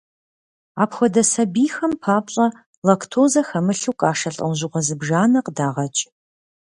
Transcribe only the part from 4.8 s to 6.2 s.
зыбжанэ къыдагъэкӀ.